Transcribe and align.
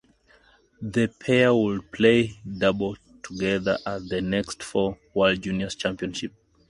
The 0.81 1.09
pair 1.19 1.53
would 1.53 1.91
play 1.91 2.33
doubles 2.57 2.97
together 3.21 3.77
at 3.85 4.09
the 4.09 4.19
next 4.19 4.63
four 4.63 4.97
World 5.13 5.43
Junior 5.43 5.67
Championships. 5.69 6.33